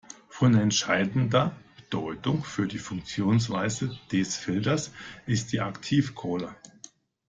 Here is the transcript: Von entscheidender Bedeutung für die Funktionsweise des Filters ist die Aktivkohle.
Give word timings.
Von 0.29 0.55
entscheidender 0.55 1.55
Bedeutung 1.75 2.43
für 2.43 2.67
die 2.67 2.79
Funktionsweise 2.79 3.95
des 4.11 4.35
Filters 4.35 4.91
ist 5.27 5.53
die 5.53 5.59
Aktivkohle. 5.61 6.55